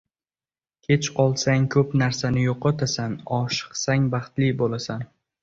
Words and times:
•Kech 0.87 1.09
qolsang 1.19 1.67
ko‘p 1.75 1.93
narsani 2.03 2.47
yo‘qotasan, 2.47 3.15
oshiqsang 3.43 4.09
baxtli 4.17 4.51
bo‘lasan. 4.65 5.07